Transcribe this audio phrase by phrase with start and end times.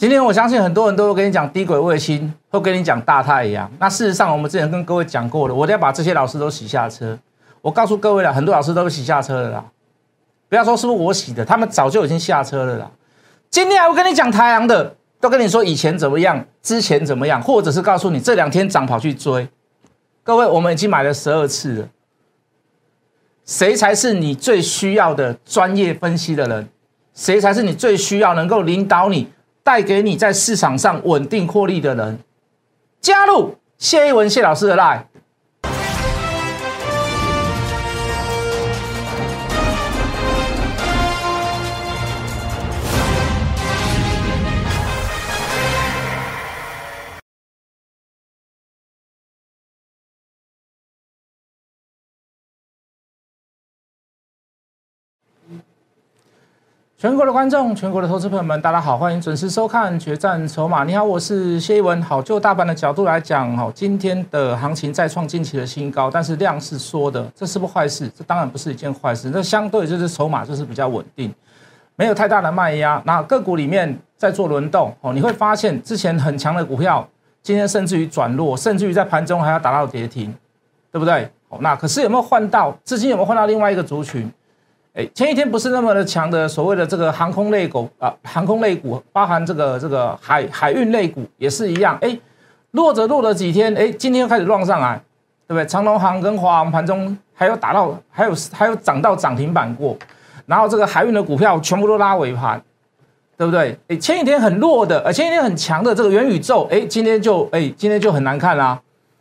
[0.00, 3.70] 今天我相信很多人都会跟你讲低轨卫星，会跟你讲大太阳。
[3.78, 7.18] 那事实上，我们之前跟各位讲过了，我都要把这些老师都洗下车。
[7.60, 9.64] 我告诉各位了，很多老师都洗下车了啦。
[10.48, 12.90] 不要说是不是我洗的，他们早就已经下车了啦。
[13.50, 19.46] 今天还会跟你讲太阳的，都跟你说以前怎么样，之前怎么样，或者是告诉你这两天涨跑去追。
[20.22, 21.88] 各位，我们已经买了十二次了。
[23.44, 26.70] 谁才是你最需要的专业分析的人？
[27.12, 29.30] 谁才是你最需要能够领导你？
[29.70, 32.18] 带给你在市场上稳定获利的人，
[33.00, 35.04] 加入谢一文谢老师的 line。
[57.00, 60.82] 全国的观众，全国的投资朋友们，大家好，欢迎准时收看《决战筹码》。
[60.84, 62.02] 你好，我是谢一文。
[62.02, 68.06] 好，就大盘的角度来讲，哈，今天的行情再创近期的新高，但是量是缩的，这是不坏事？
[68.14, 69.30] 这当然不是一件坏事。
[69.32, 71.32] 那相对就是筹码就是比较稳定，
[71.96, 73.02] 没有太大的卖压。
[73.06, 77.08] 那个股里面在做轮动，哦，你会发现之前很强的股票，
[77.42, 80.34] 今天甚至于转弱，甚至于在盘中还要打到跌停，
[80.92, 81.26] 对不对？
[81.48, 83.08] 哦，那可是有没有换到资金？
[83.08, 84.30] 有没有换到另外一个族群？
[84.92, 92.18] 哎，前一天不是那么的强的，所谓的这个航空类股啊，航空类股包含这个这个海海运类股也是一样，哎，
[92.72, 95.00] 落着落了几天，哎，今天又开始乱上来，
[95.46, 95.64] 对不对？
[95.64, 99.96] 长隆航跟华航盘中还有打到，还有还有涨到涨停板过，
[100.44, 102.60] 然后这个海运的股票全部都拉尾盘，
[103.36, 103.78] 对不对？
[103.86, 108.80] 哎，前一天很弱的，呃，前一天很强的这个元宇宙，哎，今天就哎，今天就很难看啦，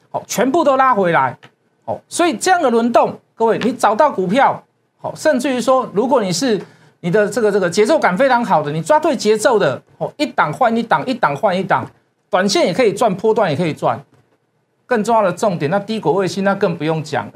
[0.09, 1.37] 好，全部都拉回来，
[1.85, 4.63] 好，所以这样的轮动，各位，你找到股票。
[5.01, 6.59] 好，甚至于说，如果你是
[6.99, 11.89] 你的这个这个节奏感非常好的，你抓对节奏的，哦，一档换一档，一档换一档，
[12.29, 13.97] 短线也可以赚，波段也可以赚。
[14.85, 17.33] 更重要的重点，那低轨卫星那更不用讲了，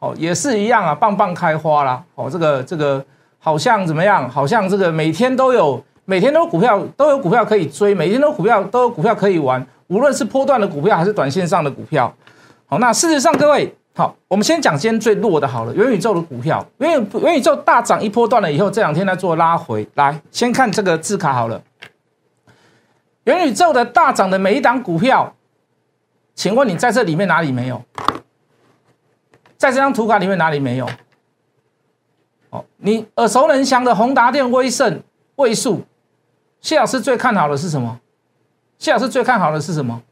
[0.00, 2.02] 哦，也是一样啊，棒棒开花啦。
[2.16, 3.04] 哦，这个这个
[3.38, 4.28] 好像怎么样？
[4.28, 12.12] 好像这个每天都有，每天都股票都有股票可以追，每天都股票都有股票可以玩，无论是波段的股票还是短线上的股票。
[12.66, 13.72] 好，那事实上各位。
[13.94, 20.22] 好，我们先讲今天最弱的，好了，元宇宙的股票，元宇元宇宙大涨一波段了以后，这两天在做拉回来。
[20.30, 21.62] 先看这个字卡好了，
[23.24, 25.34] 元宇宙的大涨的每一档股票，
[26.34, 27.82] 请问你在这里面哪里没有？
[29.58, 30.88] 在这张图卡里面哪里没有？
[32.48, 35.02] 哦，你耳熟能详的宏达电、威盛、
[35.36, 35.82] 位数，
[36.62, 38.00] 谢老师最看好的是什么？
[38.78, 40.02] 谢老师最看好的是什么？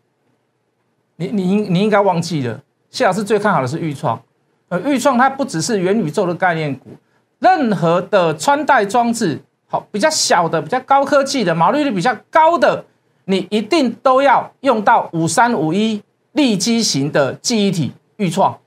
[1.17, 2.61] 你你应你应该忘记了。
[2.91, 4.21] 谢老师最看好的是豫创，
[4.69, 6.91] 呃，豫创它不只是元宇宙的概念股，
[7.39, 12.85] 任何的穿戴装置，好比较小的、比较高科技的、毛利率比较高的，
[13.27, 16.03] 你一定都要用到五三五一
[16.33, 18.59] 立基型的记忆体豫创，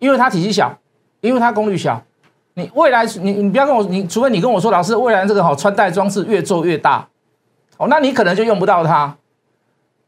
[0.00, 0.76] 因为它体积小，
[1.20, 2.02] 因为它功率小。
[2.54, 7.08] 你未来你你不要跟我，你除非你跟我说，老师未来这个好穿戴装置越做越大，
[7.76, 9.16] 哦，那你可能就用不到它。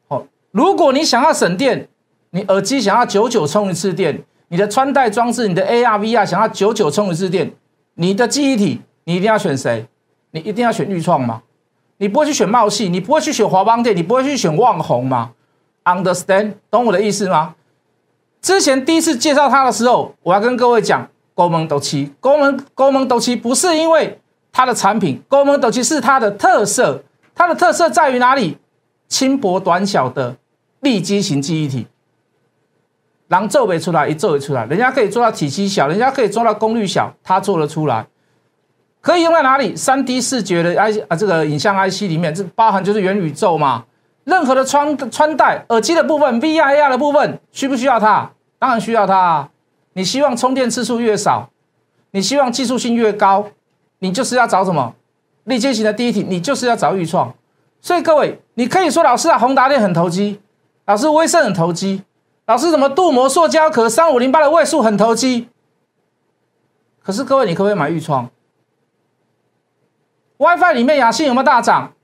[0.09, 1.89] 哦，如果你想要省电。
[2.35, 7.53] 你耳机想要久久充一次电，你的穿戴装置，你的 AR VR 想要久久充一次电，
[7.95, 9.87] 你的记忆体你一定要选谁？
[10.33, 11.43] 你一定要选预创吗？
[11.99, 15.31] 你不会去选茂系，你不会去选华邦电，你不会去选旺宏吗
[15.85, 16.55] ？Understand？
[16.73, 17.55] 懂我的意思吗？
[18.43, 24.19] 之前第一次介绍它的时候，我要跟各位讲，高门斗七，高门高门斗七不是因为
[24.51, 28.59] 它的产品，高门斗七是它的特色，它的特色在于哪里？
[29.07, 30.37] 轻薄短小的
[30.81, 31.87] 立基型记忆体。
[33.29, 38.07] 狼做没出来，一做一出来，人家可以做到体积小，人家可以做到功率小，他做得出来，
[39.01, 39.75] 可以用在哪里？
[39.75, 43.85] 三 D 视觉的 I 啊，这个影像 IC 里面，这包含就是元宇宙嘛。
[44.25, 48.31] 任何的穿穿戴耳机的部分，VR AR 的部分，需不需要它？
[48.59, 49.51] 当然需要它啊。
[49.93, 51.51] 你希望充电次数越少，
[52.13, 53.47] 你希望技术性越高，
[53.99, 54.95] 你就是要找什么？
[55.45, 57.35] 立阶型的第一题，你就是要找预创。
[57.83, 60.41] 所以各位，你可以说老师啊，宏达电很投机，
[60.87, 62.03] 老师威盛很投机。
[62.47, 65.49] 老师，怎么镀膜塑胶壳三五零八的位数很投机？
[67.03, 68.29] 可是各位，你可不可以买预创
[70.37, 71.95] ？WiFi 里面雅信有没有大涨？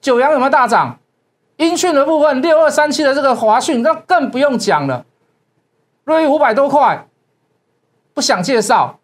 [0.00, 0.98] 九阳有没有大涨？
[1.56, 5.04] 音讯的部分六二三七的这个华讯，那更不用讲了，
[6.04, 7.06] 瑞五百多块，
[8.14, 8.98] 不想介绍。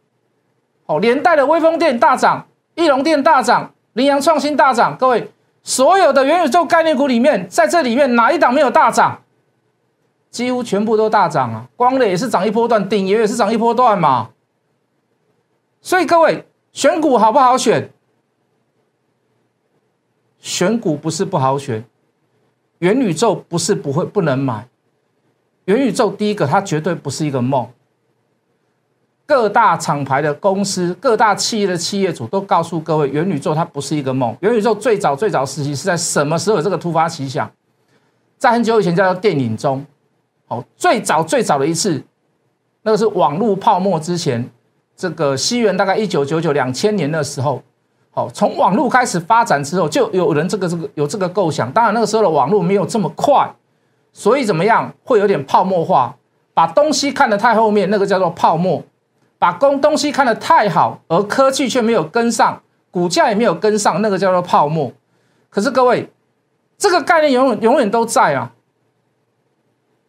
[0.87, 4.97] 哦，连带的微风电大涨，翼龙电大涨，羚羊创新大涨。
[4.97, 5.31] 各位，
[5.63, 9.21] 所有的元宇宙概念股里面，在这里面哪一档没有大涨？
[10.31, 11.69] 几乎全部都大涨啊！
[11.77, 14.31] 光磊也是涨一波段，鼎爷也是涨一波段嘛。
[15.81, 17.91] 所以各位选股好不好选？
[20.39, 21.85] 选股不是不好选，
[22.79, 24.69] 元宇宙不是不会不能买，
[25.65, 27.69] 元宇宙第一个它绝对不是一个梦。
[29.27, 34.35] 各大厂牌的公司、各大企业的企业主都告诉各位，元宇宙它不是一个梦。
[34.41, 37.51] 元宇宙最早最早时期是在什么时候这个突发奇想？
[38.39, 39.85] 在很久以前叫做电影中，
[40.49, 42.03] 哦，最早最早的一次，
[42.83, 44.51] 那个是网络泡沫之前，
[44.97, 47.63] 这个西元大概一九九九两千年的时候，
[48.11, 51.71] 好，从网络开始发展之后，就有人这个这个有这个构想。
[51.73, 53.49] 当然那个时候的网络没有这么快，
[54.13, 56.17] 所以怎么样会有点泡沫化，
[56.55, 58.83] 把东西看得太后面，那个叫做泡沫。
[59.41, 62.61] 把工东西看得太好，而科技却没有跟上，
[62.91, 64.91] 股价也没有跟上，那个叫做泡沫。
[65.49, 66.11] 可是各位，
[66.77, 68.51] 这个概念永远永远都在啊！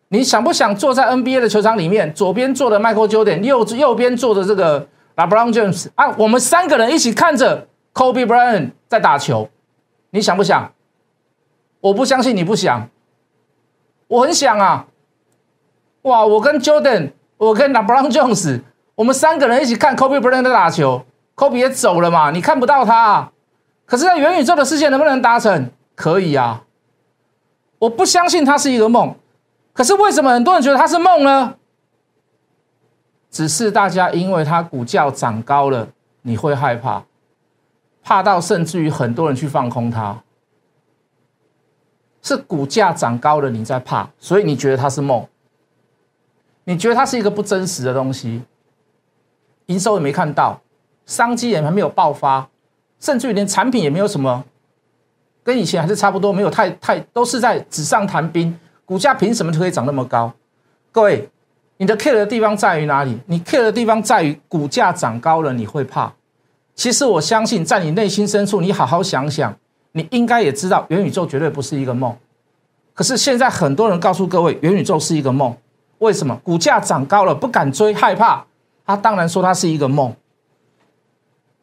[0.09, 6.13] 你想不想坐在 NBA 的球场里面，左边坐的 Michael Jordan，右右边坐的这个 LeBron James 啊？
[6.17, 9.49] 我们三个人一起看着 Kobe Bryant 在打球，
[10.09, 10.71] 你想不想？
[11.81, 12.89] 我不相信你不想，
[14.07, 14.87] 我很想啊！
[16.01, 18.61] 哇，我跟 Jordan，我跟 LeBron James。
[18.95, 22.97] 我们三个人一起看 Kobe Bryant 在打球，Kobe 也走了嘛，你看不到他。
[22.97, 23.31] 啊
[23.85, 25.71] 可是，在元宇宙的世界能不能达成？
[25.95, 26.63] 可以啊。
[27.79, 29.15] 我不相信它是一个梦，
[29.73, 31.55] 可是为什么很多人觉得它是梦呢？
[33.31, 35.87] 只是大家因为它股价涨高了，
[36.23, 37.03] 你会害怕，
[38.03, 40.23] 怕到甚至于很多人去放空它。
[42.21, 45.25] 是股价涨高了，你在怕，所以你觉得它是梦，
[46.65, 48.43] 你觉得它是一个不真实的东西。
[49.67, 50.59] 营收也没看到，
[51.05, 52.49] 商机也还没有爆发，
[52.99, 54.43] 甚至于连产品也没有什么，
[55.43, 58.59] 跟以前还是差不多，没有太太都是在纸上谈兵。
[58.89, 60.33] 股价凭什么可以涨那么高？
[60.91, 61.29] 各位，
[61.77, 63.19] 你的 care 的地方在于哪里？
[63.27, 66.11] 你 care 的地方在于股价涨高了你会怕。
[66.73, 69.55] 其实我相信，在你内心深处，你好好想想，
[69.91, 72.17] 你应该也知道元宇宙绝对不是一个梦。
[72.95, 75.55] 可是现在很多人告诉各位，元宇宙是一个梦，
[75.99, 76.35] 为什么？
[76.43, 78.43] 股价涨高了不敢追，害怕。
[78.87, 80.11] 他当然说它是一个梦。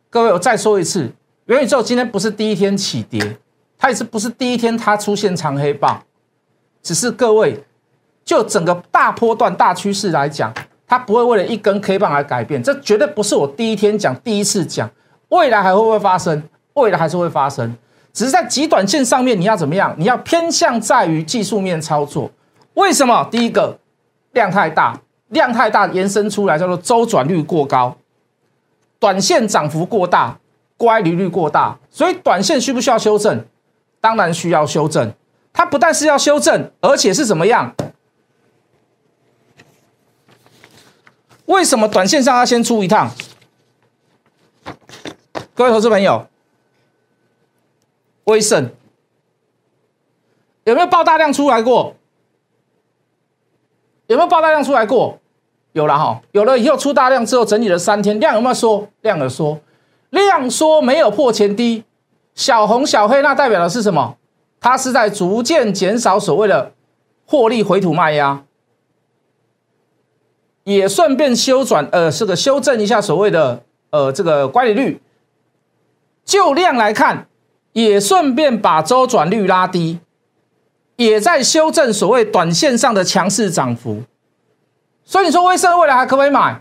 [0.08, 1.10] 各位，我再说一次，
[1.46, 3.36] 元宇宙今天不是第一天起跌，
[3.76, 6.00] 它也是不是第一天它出现长黑棒，
[6.86, 7.64] 只是各位
[8.24, 10.54] 就整个大波段大趋势来讲，
[10.86, 12.62] 它不会为了一根 K 棒而改变。
[12.62, 14.88] 这绝对不是我第一天讲，第一次讲，
[15.30, 16.44] 未来还会不会发生？
[16.74, 17.76] 未来还是会发生，
[18.12, 19.92] 只是在极短线上面你要怎么样？
[19.98, 22.30] 你要偏向在于技术面操作。
[22.74, 23.26] 为什么？
[23.32, 23.76] 第一个
[24.32, 25.00] 量太大。
[25.30, 27.96] 量太大，延伸出来叫做周转率过高，
[29.00, 30.38] 短线涨幅过大，
[30.76, 33.44] 乖离率过大，所以短线需不需要修正？
[34.00, 35.12] 当然需要修正。
[35.56, 37.74] 它不但是要修正，而且是怎么样？
[41.46, 43.10] 为什么短线上要先出一趟？
[45.54, 46.26] 各位投资朋友，
[48.24, 48.70] 威盛
[50.64, 51.96] 有没有爆大量出来过？
[54.08, 55.18] 有没有爆大量出来过？
[55.72, 58.86] 有了哈，有了以后出大量之后整理了三天，量有没有缩？
[59.00, 59.58] 量有缩，
[60.10, 61.84] 量缩没有破前低，
[62.34, 64.18] 小红小黑那代表的是什么？
[64.68, 66.72] 它是在逐渐减少所谓的
[67.24, 68.42] 获利回吐卖压，
[70.64, 75.00] 也顺便修转呃这个修正一下所谓的呃这个乖离率。
[76.24, 77.28] 就量来看，
[77.74, 80.00] 也顺便把周转率拉低。
[80.96, 84.02] 也在修正所谓短线上的强势涨幅，
[85.04, 86.60] 所以你说威盛未来还可不可以买？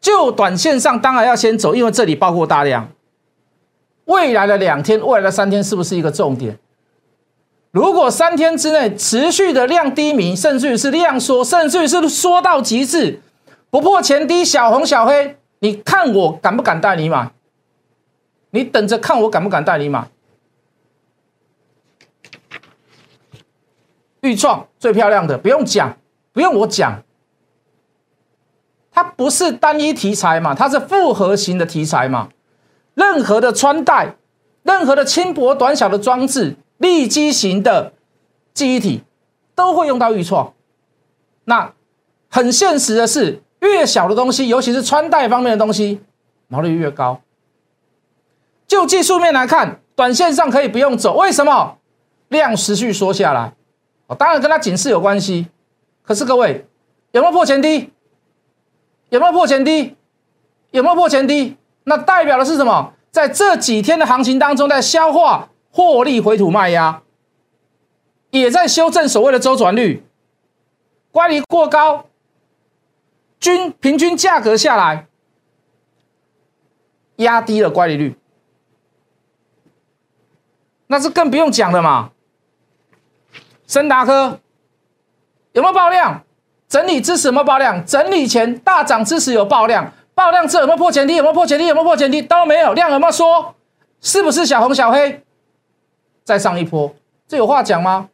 [0.00, 2.90] 就短线上当然要先走，因为这里包括大量。
[4.06, 6.58] 未来的两天、未来的三天是不是一个重点？
[7.76, 13.20] 如果三天之内持续的量低迷，甚至于是量缩，甚至于是缩到极致，
[13.68, 17.30] 不破前低，小红小黑，你看我敢不敢带你买？
[18.48, 20.08] 你等着看我敢不敢带你买？
[24.22, 25.98] 预创最漂亮的，不用讲，
[26.32, 27.02] 不用我讲，
[28.90, 32.30] 它不是单一题材嘛，它是复合型的题材嘛。
[32.94, 34.16] 任何的穿戴，
[34.62, 37.92] 任何的轻薄短小的装置，立基型的
[38.52, 39.02] 记忆体，
[39.54, 40.52] 都会用到预创。
[41.44, 41.72] 那
[42.28, 46.00] 很现实的是，越小的东西，尤其是穿戴方面的东西，
[46.48, 47.20] 毛利率越高。
[48.66, 51.78] 就技术面来看，短线上可以不用走，为什么？
[52.28, 53.54] 量持续缩下来。
[54.08, 55.46] 哦，当然跟它警示有关系，
[56.02, 56.66] 可是各位
[57.12, 57.92] 有没有破前低？
[59.10, 59.96] 有没有破前低？
[60.72, 61.56] 有没有破前低？
[61.84, 62.92] 那代表的是什么？
[63.12, 67.02] 在这几天的行情当中，在消化获利回吐卖压，
[68.30, 70.02] 也在修正所谓的周转率，
[71.12, 72.06] 乖离过高，
[73.38, 75.06] 均平均价格下来，
[77.16, 78.16] 压低了乖离率。
[80.86, 82.12] 那是更不用讲了嘛。
[83.66, 84.40] 森达科
[85.52, 86.24] 有没有爆量？
[86.66, 87.84] 整理支持有没有爆量？
[87.84, 91.16] 整理前大涨支持有爆量，爆量之后有没有破前低？
[91.16, 91.66] 有没有破前低？
[91.66, 92.22] 有没有破前低？
[92.22, 93.54] 都没有，量有没有缩？
[94.00, 95.22] 是不是小红小黑？
[96.26, 96.92] 再上一波，
[97.28, 98.08] 这有话讲吗？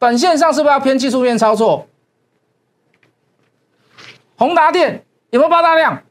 [0.00, 1.86] 短线上是不是要偏技术面操作？
[4.36, 6.02] 宏达电有没有爆大量？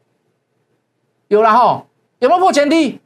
[1.28, 1.84] 有了哈，
[2.20, 2.98] 有没有破前低？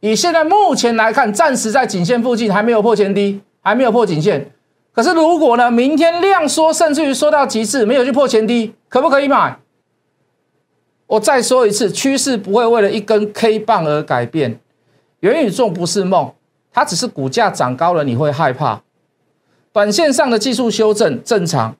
[0.00, 4.50] 以现在目前来看，暂时在颈线附近，还没有破前低，还没有破颈线。
[4.92, 9.58] 可是如果呢，明天量缩，甚至于缩到极致，没有去破前低，可不可以买？
[11.06, 14.60] 我再说一次，趋势不会为了一根 K 棒而改变。
[15.20, 16.30] 元宇宙不是梦，
[16.76, 18.82] 它只是股价涨高了，你会害怕。
[19.72, 21.74] 短线上的技术修正正常，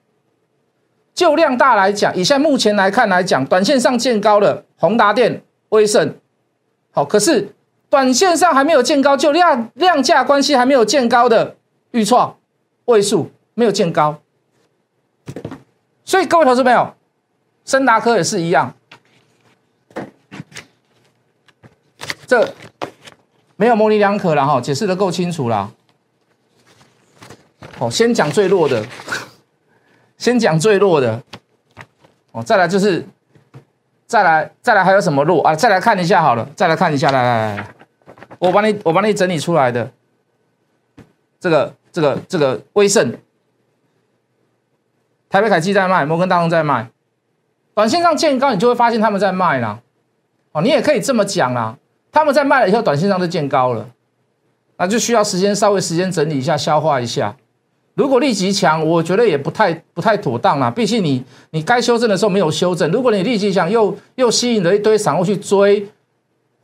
[1.13, 6.15] 就量大来讲，以现在目前来看来讲，短线上见高了，宏达电、威盛，
[6.89, 7.53] 好，可是
[7.91, 11.55] 短线上还没有见高，就量量价关系还没有见高的
[11.91, 12.35] 预创、
[12.85, 14.19] 位数没有见高，
[16.03, 16.95] 所以各位投资朋友，
[17.63, 18.73] 森达科也是一样，
[22.25, 22.51] 这
[23.57, 25.73] 没有模棱两可了哈，解释的够清楚了。
[27.79, 28.85] 哦，先讲最弱的，
[30.17, 31.21] 先讲最弱的，
[32.31, 33.05] 哦，再来就是，
[34.05, 35.55] 再来再来还有什么弱啊？
[35.55, 37.67] 再来看一下好了，再来看一下，来来来，
[38.39, 39.91] 我帮你我帮你整理出来的，
[41.39, 43.15] 这个这个这个威盛，
[45.29, 46.89] 台北凯基在卖，摩根大通在卖，
[47.73, 49.79] 短线上见高，你就会发现他们在卖啦，
[50.51, 51.77] 哦，你也可以这么讲啦，
[52.17, 53.87] 他们在卖了以后，短线上就见高了，
[54.77, 57.35] 那就需要时间稍微时间整理一下，消化一下。
[57.93, 60.71] 如果立即强，我觉得也不太不太妥当啦。
[60.71, 62.91] 毕竟你你该修正的时候没有修正。
[62.91, 65.87] 如果你立即强，又又吸引了一堆散户去追，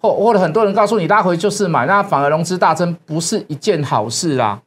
[0.01, 4.59] 或或者很多人告诉你拉回就是买，那反而融资大增，不是一件好事啦。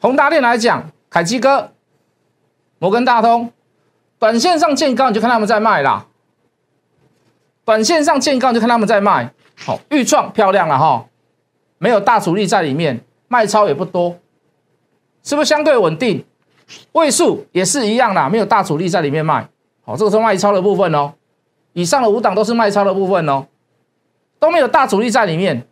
[0.00, 1.70] 宏达电来讲，凯基哥、
[2.80, 3.52] 摩根大通，
[4.18, 6.06] 短线上见高你就看他们在卖啦。
[7.64, 11.06] 短线上见高就看他们在卖，好，预创漂亮了哈，
[11.78, 14.16] 没有大主力在里面，卖超也不多。
[15.22, 16.24] 是不是相对稳定？
[16.92, 19.48] 位数也是一样啦，没有大主力在里面卖。
[19.84, 21.12] 好，这个是卖超的部分哦。
[21.72, 23.46] 以上的五档都是卖超的部分哦，
[24.38, 25.66] 都没有大主力在里面。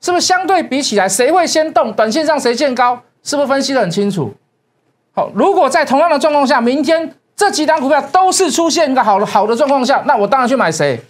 [0.00, 1.92] 是不是相对比起来，谁会先动？
[1.92, 3.00] 短线上谁见高？
[3.22, 4.34] 是不是分析的很清楚？
[5.12, 11.00] 好，如果在同样的状况下，明天这几档股票都是出现一个好的好的状况下，那我当然去买谁？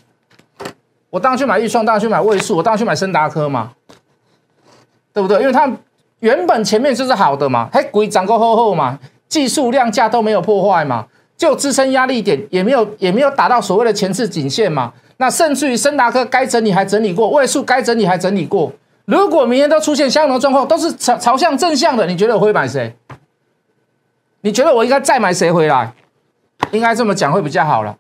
[1.14, 3.70] 我当然去买预创，当然去买位数，我当然去买森达科嘛，
[5.12, 5.38] 对不对？
[5.40, 5.78] 因为他们。
[6.20, 11.06] 原本前面就是好的嘛，还鬼涨够厚厚嘛，技术量价都没有破坏嘛，
[11.36, 18.72] 就支撑压力点也没有也没有达到所谓的前次颈线嘛，那甚至于森达科该整理还整理过，位数该整理还整理过，
[19.04, 22.96] 如果明天都出现相同的状况，都是朝朝向正向的，你觉得我会买谁？
[24.40, 25.92] 你觉得我应该再买谁回来？
[26.70, 27.94] 应该这么讲会比较好了，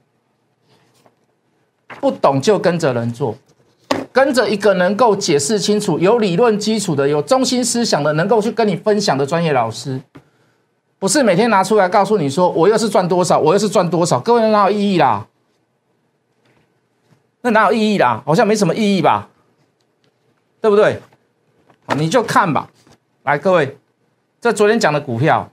[2.00, 3.36] 不懂就跟着人做。
[4.12, 10.00] 跟着一个能够解释清楚、有理论基础的、有中心思想的、能够去跟你分享的专业老师，
[10.98, 15.26] 不是每天拿出来告诉你说我又是赚多少，我又是赚多少，各位哪有意义啦？
[17.40, 18.22] 那哪有意义啦？
[18.24, 19.28] 好像没什么意义吧？
[20.60, 21.00] 对不对？
[21.96, 22.70] 你就看吧。
[23.24, 23.76] 来，各位，
[24.40, 25.50] 这昨天讲的股票，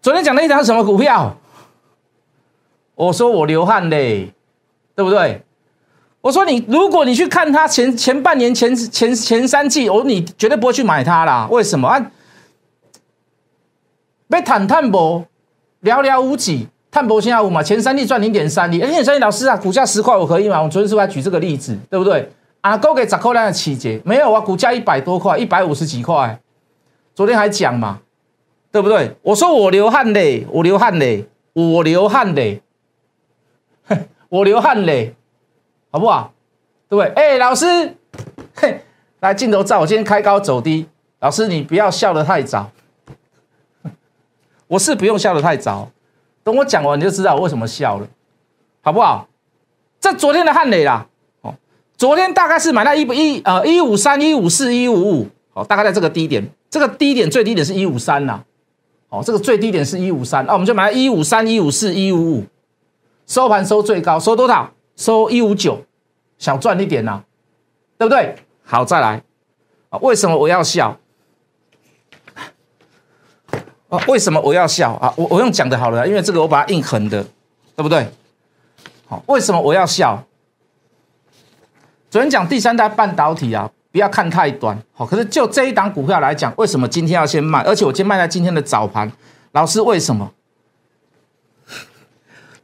[0.00, 1.36] 昨天讲的一张什么股票？
[2.94, 4.32] 我说我流汗嘞，
[4.94, 5.42] 对不对？
[6.20, 11.48] 我说你，如果你去看它前前半年前前前三季，我你绝对不会去买它啦。
[11.50, 12.10] 为什么啊？
[14.28, 15.26] 被坦坦博
[15.82, 18.78] 寥寥无几，碳博现在五嘛，前三季赚零点三亿。
[18.78, 20.62] 零点三亿，老师啊，股价十块我可以吗？
[20.62, 22.30] 我昨天是不是举这个例子，对不对？
[22.60, 24.40] 啊，够给砸扣量的起节没有啊？
[24.40, 26.38] 股价一百多块，一百五十几块，
[27.16, 27.98] 昨天还讲嘛，
[28.70, 29.16] 对不对？
[29.22, 32.62] 我说我流汗嘞，我流汗嘞，我流汗嘞，
[34.32, 35.14] 我流汗嘞。
[35.94, 36.32] 好不好？
[36.88, 37.12] 对不对？
[37.12, 37.94] 哎，老师，
[38.54, 38.80] 嘿，
[39.20, 39.78] 来镜头照。
[39.80, 40.86] 我今天开高走低，
[41.20, 42.70] 老师你不要笑得太早。
[44.68, 45.90] 我是不用笑得太早，
[46.42, 48.06] 等我讲完你就知道我为什么笑了，
[48.80, 49.28] 好不好？
[50.00, 51.06] 这昨天的汉磊啦，
[51.42, 51.54] 哦，
[51.98, 58.42] 昨天大概是买到一一呃一五三一五四一五五，好，大概在这个低点，这个低点最低点是一五三呐，
[59.10, 62.44] 哦，这个最低点是一五三，那我们就买一五三一五四一五五，
[63.26, 64.70] 收盘收最高，收多少？
[64.94, 65.82] 收一五九，
[66.38, 67.22] 想赚一点呐，
[67.96, 68.36] 对不对？
[68.62, 69.22] 好，再来
[69.88, 69.98] 啊！
[70.00, 70.98] 为什么我要笑？
[73.88, 75.12] 啊，为什么我要笑啊？
[75.16, 77.24] 我我用讲的好了，因为这个我把它硬横的，
[77.74, 78.06] 对不对？
[79.06, 80.22] 好，为什么我要笑？
[82.10, 84.78] 昨天讲第三代半导体啊，不要看太短。
[84.92, 87.62] 好，可是就这一档股票来讲，为什么今天要先卖？
[87.62, 89.10] 而且我今天卖在今天的早盘，
[89.52, 90.30] 老师为什么？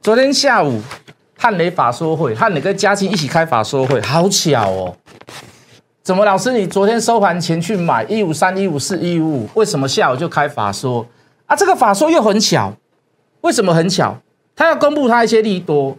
[0.00, 0.80] 昨天下午
[1.36, 4.96] 汉雷法说会，汉雷跟嘉庆一起开法说会，好巧哦。
[6.02, 11.04] 怎么，老师你昨天收盘前去买一五三、一五四、一五五，为什么下午就开法说
[11.46, 11.56] 啊？
[11.56, 12.72] 这个法说又很巧，
[13.40, 14.16] 为什么很巧？
[14.54, 15.96] 他要公布他一些利多，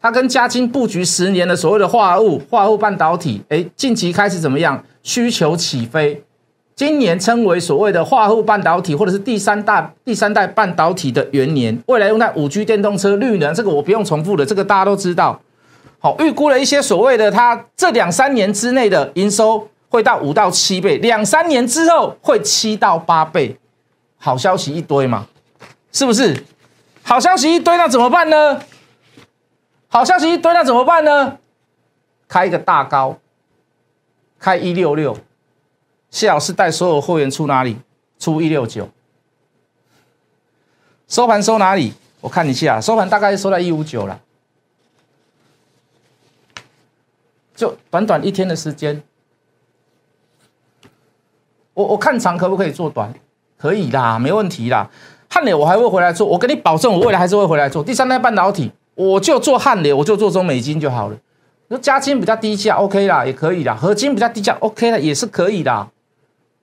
[0.00, 4.84] 他跟嘉金布局十年的所谓的化合物、化合物半导体，哎，近期开始怎么样？
[5.02, 6.22] 需求起飞，
[6.76, 15.40] 今年称为所谓的化合物半导体，或者是第三代第三代半导体的元年，未来用在五 G 电动车、绿能，这个我不用重复的，这个大家都知道。
[15.98, 23.56] 好，预估了一些所谓的，它这两三年之内的营收会到五到七倍，两三年之后会七到八倍，
[24.18, 25.26] 好消息一堆嘛，
[25.90, 26.44] 是不是？
[27.02, 28.60] 好消息一堆，那怎么办呢？
[29.88, 31.38] 好消息一堆，那怎么办呢？
[32.28, 33.16] 开一个大高，
[34.38, 35.16] 开一六六，
[36.16, 37.76] 谢老师带所有货源出哪里？
[38.18, 38.88] 出一六九，
[41.06, 41.92] 收盘收哪里？
[42.22, 44.18] 我看一下，收盘大概收在一五九了。
[47.54, 49.02] 就短短一天的时间，
[51.74, 53.12] 我我看长可不可以做短？
[53.58, 54.90] 可以啦，没问题啦。
[55.28, 61.18] 汉磊我还会回来做，我跟你保证，我未来还是会回来做第三代半导体，我就做汉磊，我就做中美金就好了。
[61.68, 63.74] 那加金比较低价，OK 啦，也可以啦。
[63.74, 65.88] 合金比较低价，OK 啦，也是可以的。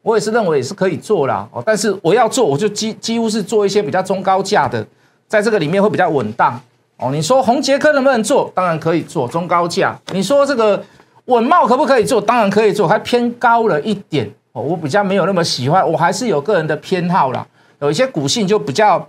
[0.04, 1.48] 我也是认为也是可以做啦。
[1.52, 4.86] 哦，但是我要做，我就几几乎是做一些比较中高价的，
[5.28, 6.62] 在这个里面会比较稳当。
[6.98, 8.52] 哦，你说红杰科能不能做？
[8.54, 9.98] 当然可以做中高价。
[10.12, 10.84] 你说这个
[11.26, 12.22] 稳茂可不可以做？
[12.22, 14.30] 当然可以做，还偏高了一点。
[14.52, 17.46] 哦，我比较没有那么喜欢，我还是有个人的偏好啦。
[17.80, 19.08] 有一些股性就比较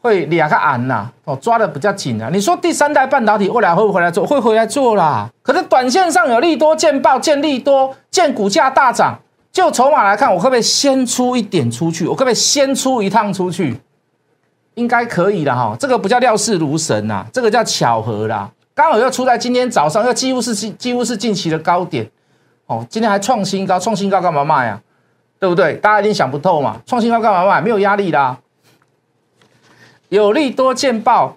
[0.00, 2.30] 会两个暗呐，哦，抓的比较紧啊。
[2.32, 4.26] 你说第三代半导体未来会不会回来做？
[4.26, 5.28] 会回来做啦。
[5.42, 9.18] 可是短线上有利多见报，见利多，见股价大涨，
[9.52, 12.06] 就筹码来看，我可不可以先出一点出去？
[12.06, 13.80] 我可不可以先出一趟出去？
[14.74, 18.50] 应该可以的哈，这个不叫料事如神呐，这个叫巧合啦。
[18.74, 22.08] 刚好又出在今天早上，又几乎是几几乎是近期的高点，
[22.66, 24.80] 哦，今天还创新高，创新高干嘛卖啊？
[25.38, 25.74] 对不对？
[25.74, 27.60] 大家一定想不透嘛，创新高干嘛卖？
[27.60, 28.38] 没有压力啦，
[30.10, 31.36] 有利多见报，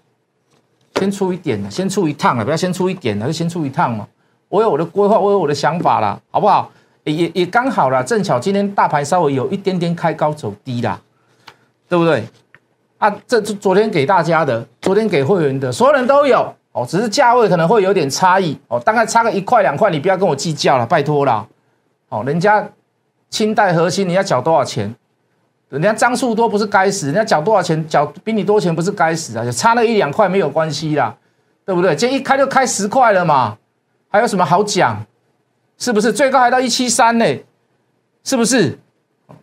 [0.95, 4.07] 先出一点先出一趟啊，不要先出一点就先出一趟嘛。
[4.49, 6.69] 我有我的规划，我有我的想法啦，好不好？
[7.03, 10.99] 也也刚好啦，正巧今天大盘稍微有一点点开高走低啦，
[11.87, 12.23] 对不对？
[12.97, 21.47] 啊，这是昨天给大家的，昨天给会员的，所有人都有哦，只是价位可能会有点差异哦，大概差个一块两块，你不要跟我计较了，拜托了。
[22.09, 22.67] 哦，人家
[23.29, 24.95] 清代核心，你要缴多少钱？
[25.73, 29.43] 人家张数多不是该死，人家缴多少钱，缴比你多钱不是该死啊？
[29.43, 31.15] 就差那一两块没有关系啦，
[31.65, 31.95] 对不对？
[31.95, 33.57] 这一开就开十块了嘛，
[34.07, 35.03] 还有什么好讲？
[35.79, 37.25] 是不是最高还到一七三呢？
[38.23, 38.77] 是不是？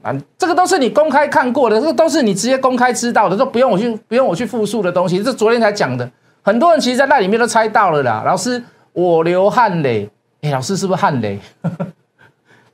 [0.02, 5.20] 啊，这个都是你公开看过的，这个都是你直接公开知道的，都不用我去不用我去复述的东西。
[5.20, 6.08] 这昨天才讲的，
[6.42, 8.22] 很多人其实在那里面都猜到了啦。
[8.24, 8.62] 老师，
[8.92, 10.08] 我流汗嘞，
[10.42, 11.40] 哎，老师是不是汗雷？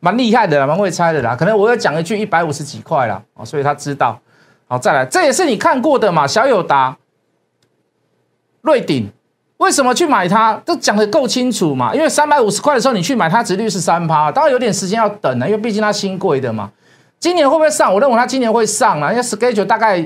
[0.00, 1.34] 蛮厉害的啦，蛮会猜的啦。
[1.34, 4.18] 可能我要讲一句一百五十几块啦，哦，所以他知道。
[4.68, 6.26] 好，再来，这也是你看过的嘛？
[6.26, 6.96] 小友达、
[8.62, 9.08] 瑞鼎，
[9.58, 10.54] 为什么去买它？
[10.64, 11.94] 都讲的够清楚嘛？
[11.94, 16.70] 因为三百五十块的时候你去买它，值率是三趴，当然有点时间要等了，因为毕竟它新贵的嘛。
[17.20, 17.94] 今年会不会上？
[17.94, 19.98] 我认为它今年会上啊，因为 schedule 大概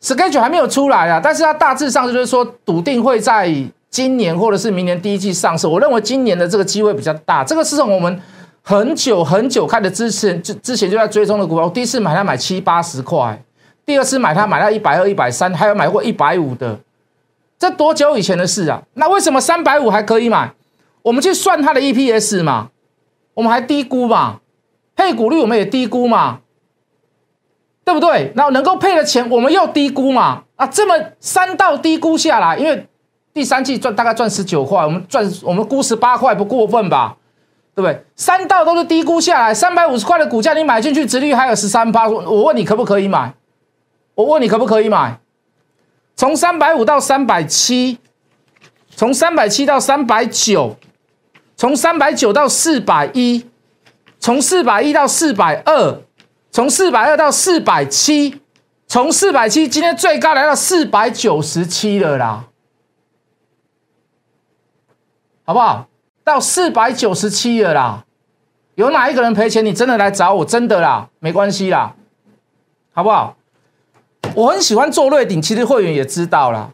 [0.00, 3.52] schedule 还没有出来啊，但是它大致上就是说笃定会在
[3.90, 5.66] 今年或者是明年第一季上市。
[5.66, 7.42] 我认为今年的这个机会比较大。
[7.42, 8.20] 这个是我们
[8.68, 11.66] 很久很久看的之前之之前就在追踪的股票。
[11.66, 13.40] 我第一次买它买七八十块，
[13.84, 16.76] 第二次买它买到一百二、一百三，还有买过一百五的，
[17.60, 18.82] 这多久以前的事啊？
[18.94, 20.52] 那为什么三百五还可以买？
[21.02, 22.70] 我们去算它的 EPS 嘛，
[23.34, 24.40] 我们还低估嘛？
[24.96, 26.40] 配股率我们也低估嘛，
[27.84, 28.32] 对不对？
[28.34, 30.42] 那能够配的钱我们又低估嘛？
[30.56, 32.84] 啊，这么三道低估下来，因为
[33.32, 37.16] 第三季赚大概赚十九块，我们赚我们估十八块不过分吧？
[37.76, 38.04] 对不对？
[38.16, 43.34] 三道都是低估下来，三百五十块的股价你买进去，殖率还有十三趴，我问你可不可以买？
[44.14, 45.20] 我问你可不可以买？
[46.16, 47.98] 从三百五到三百七，
[48.96, 50.76] 从三百七到三百九，
[51.54, 53.46] 从三百九到四百一。
[54.18, 56.00] 从四百一到四百二，
[56.50, 58.40] 从四百二到四百七，
[58.88, 62.46] 从四百七今天最高来到四百九十七了啦，
[65.44, 65.86] 好不好？
[66.26, 68.04] 到四百九十七了啦，
[68.74, 69.64] 有哪一个人赔钱？
[69.64, 71.94] 你真的来找我，真的啦，没关系啦，
[72.92, 73.36] 好不好？
[74.34, 76.70] 我很喜欢做瑞鼎，其实会员也知道啦。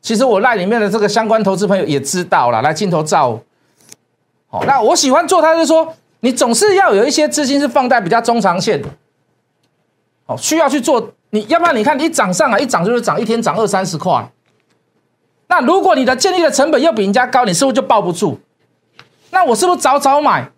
[0.00, 3.38] 其实我赖里面的这个相关投资朋友也知道了，来镜头照。
[4.48, 8.88] 好，那我喜欢做他，就说你总是要有一些资金是放在比较中长线的，
[10.26, 11.12] 好，需要去做。
[11.30, 14.28] 你要不然你看一涨上来，一涨就是涨一天涨二三十块。
[15.46, 18.40] 那如果你的建立的成本又比人家高，你是不是就抱不住？
[19.30, 20.50] 那我是不是早早买？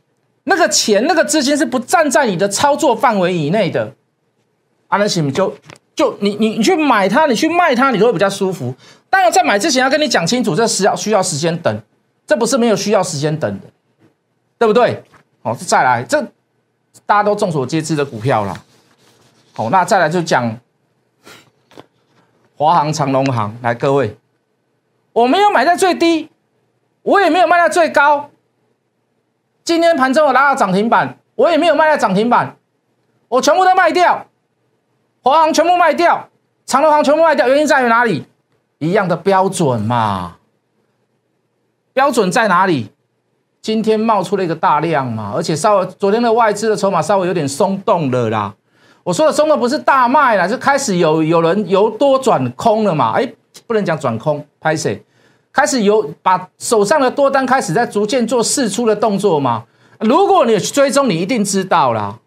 [0.44, 3.92] 那个钱那个资金是不站在你的操作范围以内的，
[4.88, 5.54] 阿那行就
[5.94, 8.74] 就你你你去买它，你去卖它，你都会比较舒服。
[9.11, 11.80] 当然在买之前要跟你讲清楚，这是要需要时间等，
[12.26, 13.66] 这不是没有需要时间等的，
[14.59, 15.04] 对不对？
[15.42, 16.22] 好，再来这
[17.04, 18.64] 大家都众所皆知的股票了。
[19.52, 20.59] 好，那再来就讲
[22.56, 23.54] 华航、长隆航。
[23.62, 24.16] 来，各位，
[25.12, 26.30] 我没有买在最低，
[27.02, 28.30] 我也没有卖在最高。
[29.70, 32.56] 今天盘中我拉到涨停板，我也没有卖在涨停板，
[33.28, 34.26] 我全部都卖掉。
[35.22, 36.28] 华航全部卖掉，
[36.66, 38.26] 长隆航全部卖掉，原因在于哪里？
[38.78, 40.38] 一样的标准嘛。
[41.92, 42.90] 标准在哪里？
[43.62, 48.52] 今天冒出了一个大量嘛，而且稍微昨天的外资的筹码稍微有点松动了啦。
[49.04, 53.12] 我说的松的不是大卖了，是开始有有人由多转空了嘛？
[53.12, 53.33] 哎，
[53.68, 55.00] 不能讲转空，拍谁？
[55.53, 59.65] 开始有把手上的多单开始在逐渐做试出的动作吗？
[59.99, 62.19] 如果你去追踪，你一定知道啦。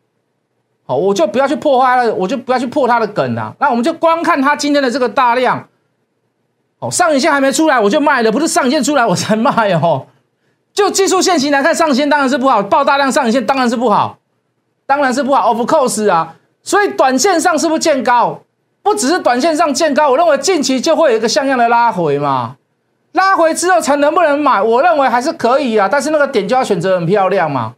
[0.86, 3.56] 好，我就不要去破坏了，我就不要去破它的梗了。
[3.60, 5.68] 那我们就光看它今天的这个大量。
[6.80, 10.06] 哦，上影线还没出来我就卖了，不是上影线出来我才卖哦。
[10.74, 14.18] 就技术线型来看，上影线当然是不好，爆大量上影线当然是不好，
[14.86, 15.48] 当然是不好。
[15.48, 16.36] Of course 啊。
[16.62, 18.42] 所以短线上是不是见高？
[18.82, 22.58] 不只是短线上见高，我认为近期就会有一个像样的拉回嘛。
[23.13, 24.62] 拉回之后才能不能买？
[24.62, 27.76] 我认为还是可以啊，但是那个点就要选择很漂亮嘛。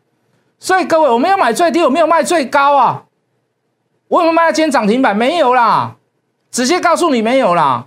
[0.59, 3.03] 所以各位，我没有买最低，我没有卖最高啊。
[4.07, 5.15] 我有没有卖到今天涨停板？
[5.15, 5.95] 没有啦，
[6.51, 7.85] 直接告诉你没有啦。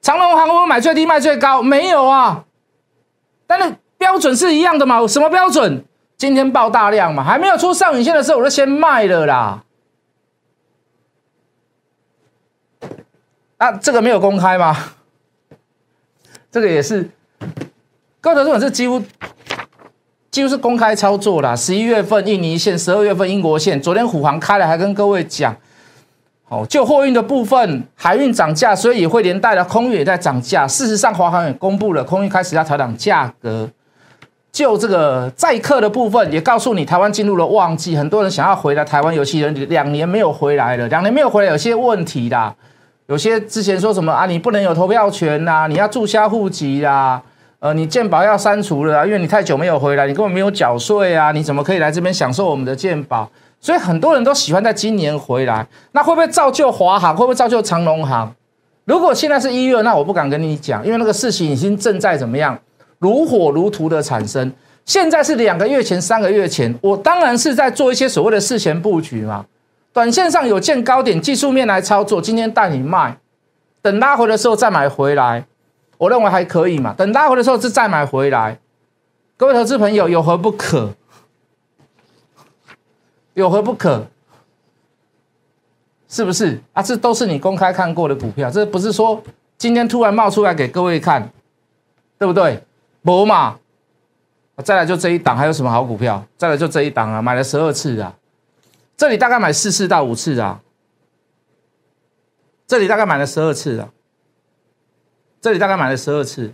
[0.00, 2.44] 长隆行我买最低卖最高，没有啊。
[3.46, 5.06] 但是标准是一样的嘛？
[5.06, 5.84] 什么标准？
[6.16, 9.64] 今天爆大量嘛，还没有出上影线的时候，我就先卖了啦。
[13.58, 14.76] 啊，这个没有公开吗？
[16.52, 17.08] 这个也是，
[18.20, 19.02] 高德这种是几乎
[20.30, 21.56] 几乎是公开操作啦。
[21.56, 25.56] 十一月份印尼线，十二月份英国线，昨天虎航开了，还跟各位讲，
[26.48, 30.68] 哦，就货运的部分，海运涨价，所以也会连带的空运也在涨价。
[30.68, 33.70] 事实上，华航也公布了，空运开始要调整价格。
[34.52, 42.54] 就这个载客的部分，也告诉你，台湾进入了旺季，很多人想要回来台湾，尤其人两年没有回来了，两年没有回来，有些问题啦，
[43.12, 47.20] 有些之前说什么啊，你不能有投票权呐，你要注销户籍啦，
[47.58, 53.30] 呃，你健保要删除了，因为你太久没有回来，你根本没有缴税啊，你怎么可以来这边享受我们的健保？
[53.60, 57.14] 所以很多人都喜欢在今年回来，那会不会造就华航？
[57.14, 58.34] 会不会造就长隆航？
[58.86, 62.58] 如果现在是一月，那我不敢跟你讲，因为那个事情已经正在怎么样？
[62.98, 64.50] 如火如荼的产生，
[64.86, 69.44] 现在是两个月前、三个月前，我当然是在做一些所谓的事前布局嘛。
[69.92, 73.18] 短线上有见高点，技术面来操作，今天带你卖，
[73.82, 75.44] 等拉回的时候再买回来，
[75.98, 76.94] 我认为还可以嘛。
[76.96, 78.58] 等拉回的时候是再买回来，
[79.36, 80.94] 各位投资朋友有何不可？
[83.34, 84.06] 有何不可？
[86.08, 86.82] 是不是啊？
[86.82, 89.22] 这都是你公开看过的股票，这不是说
[89.56, 91.30] 今天突然冒出来给各位看，
[92.18, 92.62] 对不对？
[93.02, 93.58] 博嘛，
[94.62, 96.22] 再来就这一档，还有什么好股票？
[96.36, 98.14] 再来就这一档啊，买了十二次啊，
[98.96, 100.60] 这里大概买四次到五次啊，
[102.66, 103.90] 这里大概买了十二次啊，
[105.40, 106.52] 这里大概买了十二次。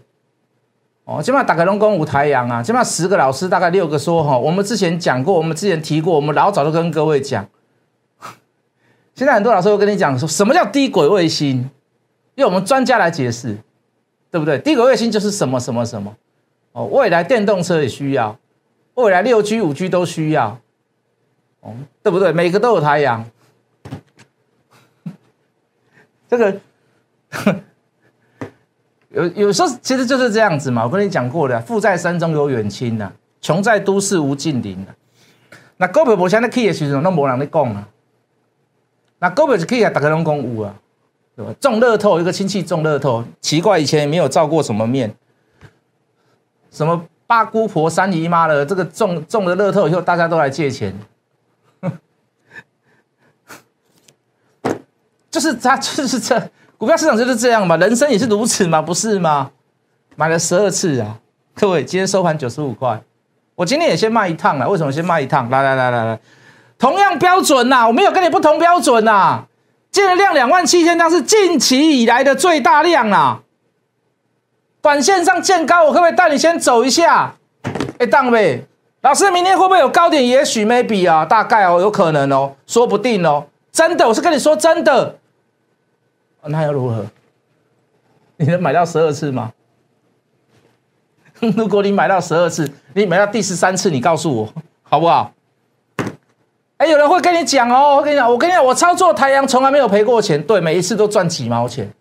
[1.05, 7.48] 哦，起码打开龙宫五台阳啊，起码十个老师大概六个说哈，我们之前讲过，我们之前提过，我们老早就跟各位讲。
[9.14, 11.70] 现在很多老师会跟你讲说，什么叫低轨卫星？
[12.35, 13.57] 用我们专家来解释，
[14.31, 14.59] 对不对？
[14.59, 16.14] 低轨卫星就是什么什么什么。
[16.72, 18.38] 哦，未来电动车也需要，
[18.94, 20.61] 未来六 G、五 G 都需要，
[21.68, 22.33] 哦，对不对？
[22.33, 23.24] 每个都有太阳，
[26.28, 26.61] 这个
[29.11, 30.85] 有有时候其实就是这样子嘛。
[30.85, 34.94] 我跟你讲过的，富在山中有远亲呐，穷在都市无近邻呐。
[35.76, 37.88] 那股票无现在 key 的时候，那无人在讲啊。
[39.20, 40.74] 那股票是 key 啊，大家拢讲有啊，
[41.37, 41.54] 对吧？
[41.61, 45.14] 中乐透，一个亲戚中乐透，奇怪，以前也没有照过什么面。
[46.70, 50.94] 什么八姑婆三姨妈的，这个中中了乐透以后，大家都来借钱，
[55.38, 56.37] 就是他就是这
[56.77, 59.48] 股票市场就是这样嘛，人生也是如此嘛，不是吗？
[60.16, 61.14] 买了十二次啊，
[61.55, 63.01] 各位，今天收盘九十五块，
[63.55, 65.48] 我今天也先卖一趟了，为什么先卖一趟？
[65.48, 66.18] 来来来来来，
[66.77, 69.44] 同样标准呐，我没有跟你不同标准呐，
[69.92, 73.42] 今天量两万七千张是近期以来的最大量啊。
[74.83, 77.37] 短线上见高，我可不可以带你先走一下？
[77.98, 78.66] 哎，当呗，
[79.03, 80.27] 老师，明天会不会有高点？
[80.27, 85.14] 也许 maybe 啊，大概哦，有可能哦，说不定哦，真的，我是跟你说真的。
[86.48, 87.04] 那又如何？
[88.37, 89.52] 你能买到十二次吗？
[91.56, 95.32] 如果你买到十二次，你买到第十三次，你告诉我好不好？
[96.78, 101.92] 哎，有人会跟你讲哦，我跟你讲，我跟你讲，我操作太阳从来没有赔过钱，对，每一次都赚几毛钱。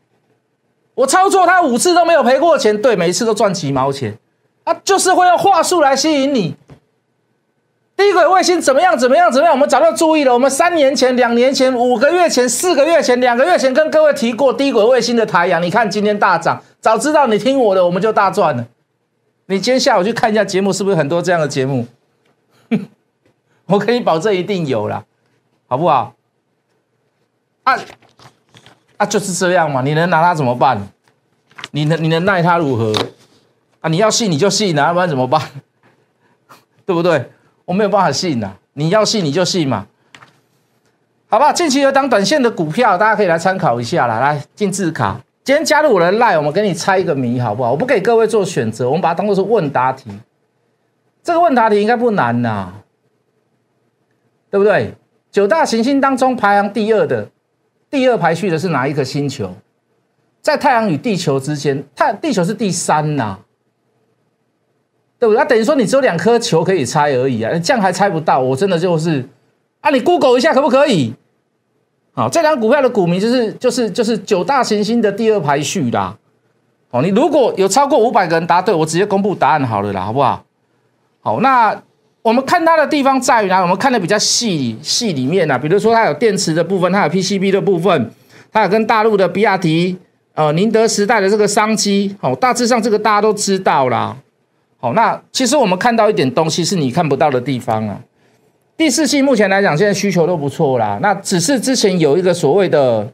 [0.95, 4.17] 我操作它五次都没有赔过钱，对，每一次都赚几毛钱。
[4.63, 6.55] 啊，就是会用话术来吸引你。
[7.97, 8.95] 低轨卫星怎么样？
[8.95, 9.31] 怎么样？
[9.31, 9.53] 怎么样？
[9.53, 10.31] 我们早就注意了。
[10.31, 16.62] 我们三年前、两年前、五个月前、四个月前、两个月前跟各位提过低轨卫星的台阳，你看今天大涨。
[16.79, 18.65] 早知道你听我的，我们就大赚了。
[19.47, 21.88] 你今天下午去看一下节目，是不是很多这样的节目？
[23.65, 25.03] 我可以保证一定有了，
[25.67, 26.13] 好不好？
[27.63, 27.77] 啊
[28.97, 29.81] 啊，就是这样嘛！
[29.81, 30.88] 你能拿他怎么办？
[31.71, 32.93] 你能你能奈他如何？
[33.81, 35.41] 啊，你要信你就信啊，要不然怎么办？
[36.86, 37.31] 对不对？
[37.67, 38.53] 我没有办法信呐。
[38.73, 39.88] 你要信你就信嘛，
[41.27, 41.51] 好不好？
[41.51, 44.19] 近期有当短线的股票，大家可以来参考一下啦。
[44.19, 45.19] 来进字卡。
[45.43, 47.71] 今天加入我的 line，我们给你猜一个谜，好不好？
[47.71, 50.10] 我不给各位做选择，我们把它当做是问答题。
[51.23, 52.71] 这个问答题应该不难呐，
[54.49, 54.93] 对不对？
[55.32, 57.27] 九大行星当中排行第二的，
[57.89, 59.53] 第二排序的是哪一颗星球？
[60.41, 63.39] 在太阳与地球之间，太地球是第三呐，
[65.19, 65.38] 对不对？
[65.38, 69.27] 那等于说你只有两颗球可以猜而已啊，这样还猜不到，我真的就是
[69.82, 71.13] 啊，你 Google 一下可不可以？
[72.13, 76.17] 好，这张股票的股名就是就是就是九大行星的第二排序啦。
[76.89, 80.43] 哦，你如果有超过五百个人答对，我直接公布答案好了啦，好不好？
[81.21, 81.80] 好，那
[82.21, 83.62] 我们看它的地方在于哪？
[83.62, 88.12] 我们看的比较细细里面啊，比如说它有电池的部分，它有 PCB 的部分，
[88.51, 89.97] 它有跟大陆的比亚迪、
[90.34, 92.15] 呃宁德时代的这个商机。
[92.19, 94.15] 好，大致上这个大家都知道啦。
[94.93, 98.00] 那其实我们看到一点东西是你看不到的地方啊。
[98.76, 101.00] 第四季目前来讲，现在需求都不错啦。
[101.02, 103.12] 那只是之前有一个所谓的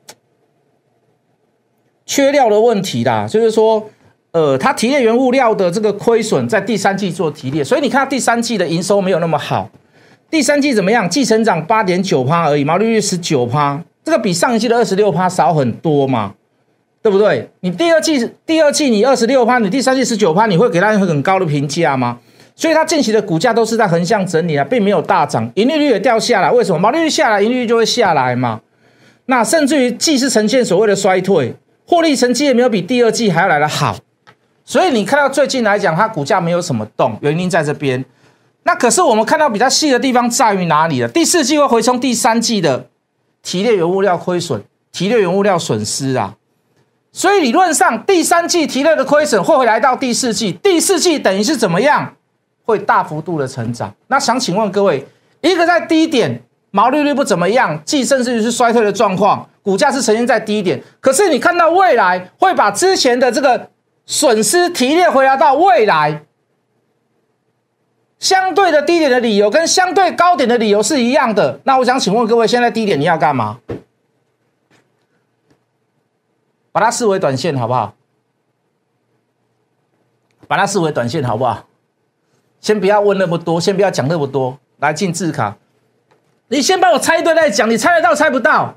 [2.06, 3.90] 缺料的问题啦，就是说，
[4.32, 9.70] 呃，它提炼原物料的这个亏损在第三季做提炼，所以你看第三季的营收没有那么好。
[10.30, 11.10] 第三季怎么样？
[11.10, 16.34] 季成长八点九趴而已，毛利率十九趴，这个比上一季的二十六趴少很多嘛，
[17.04, 17.48] 对不对？
[17.60, 22.18] 你第二季第二季你二十六趴，你第三季十九趴，你会给它很高的评价吗？
[22.56, 26.50] 所以它近期的股价都是在横向整理啊，并没有大涨，盈利率也掉下来。
[26.50, 26.80] 为什么？
[26.80, 28.62] 毛利率下来，盈利率就会下来嘛。
[29.26, 31.54] 那甚至于既是呈现所谓的衰退，
[31.86, 33.98] 获利成绩也没有比第二季还要来的好。
[34.64, 38.06] 所以你看到最近来讲，它股价没有什么动，原因在这边。
[38.64, 41.08] 那可是我们看到比较细的地方在于哪里了？
[41.10, 42.88] 第四季会回冲第三季的
[43.42, 44.64] 提炼原物料亏损、
[44.94, 46.36] 提炼原物料损失啊。
[47.16, 52.16] 所以理论上第三季提炼的亏损会回来到第四季，第四季等于是怎么样？
[52.66, 53.94] 会大幅度的成长。
[54.08, 55.06] 那想请问各位，
[55.42, 60.82] 一个在低点，毛利率不怎么样，既甚至于是衰退的状况，股价是呈现在低点。
[61.00, 63.70] 可是你看到未来会把之前的这个
[64.08, 66.24] 损失提炼回来到未来，
[68.18, 71.60] 相对的低点的理由跟相对高点的理由是一样的。
[71.66, 73.60] 那我想请问各位，现在低点你要干嘛？
[76.74, 77.94] 把它视为短线好不好？
[80.46, 81.66] 把它视为短线好不好？
[82.60, 85.56] 先不要问那么多，先不要讲那么多，来进字卡。
[86.48, 88.76] 你先帮我猜对再讲，你猜得到猜不到？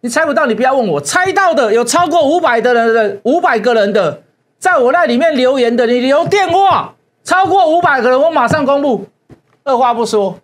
[0.00, 1.00] 你猜不到，你不要问我。
[1.00, 4.22] 猜到的有超过五百的人的五百个人的，
[4.58, 9.06] 在我那里面留言的，你留电话，超过五百个人，我马上公布。
[9.64, 10.38] 二话不说，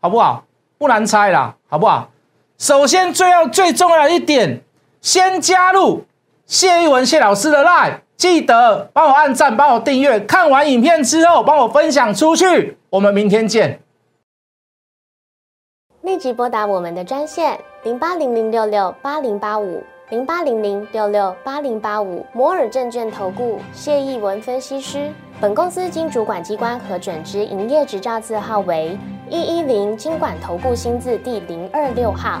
[0.00, 0.44] 好不好？
[0.78, 2.10] 不难猜啦，好不好？
[2.58, 4.62] 首先最要最重要一点，
[5.00, 6.04] 先加入
[6.46, 8.00] 谢一文谢老师的 line。
[8.16, 10.18] 记得帮我按赞，帮我订阅。
[10.18, 12.76] 看完影片之后，帮我分享出去。
[12.90, 13.80] 我们明天见。
[16.02, 25.12] 立即拨打我们的专线零八零零六六八零八五零八零零六六八零八五摩尔证券投顾谢义文分析师。
[25.40, 32.40] 本公司经主管机关核准之营业执照字号为一一零金管投顾新字第零二六号。